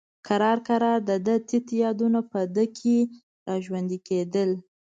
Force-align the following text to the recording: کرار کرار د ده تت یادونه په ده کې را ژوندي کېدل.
کرار 0.27 0.57
کرار 0.67 0.99
د 1.09 1.11
ده 1.25 1.35
تت 1.49 1.67
یادونه 1.83 2.19
په 2.31 2.39
ده 2.55 2.65
کې 2.77 2.97
را 3.45 3.55
ژوندي 3.65 3.99
کېدل. 4.07 4.49